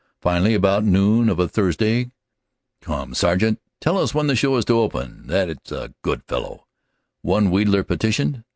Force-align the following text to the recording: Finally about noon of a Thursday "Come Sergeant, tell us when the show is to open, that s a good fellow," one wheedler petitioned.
Finally 0.19 0.55
about 0.55 0.83
noon 0.83 1.29
of 1.29 1.37
a 1.37 1.47
Thursday 1.47 2.09
"Come 2.81 3.13
Sergeant, 3.13 3.59
tell 3.79 3.99
us 3.99 4.15
when 4.15 4.25
the 4.25 4.35
show 4.35 4.57
is 4.57 4.65
to 4.65 4.79
open, 4.79 5.27
that 5.27 5.47
s 5.67 5.71
a 5.71 5.93
good 6.01 6.23
fellow," 6.23 6.65
one 7.21 7.51
wheedler 7.51 7.83
petitioned. 7.83 8.43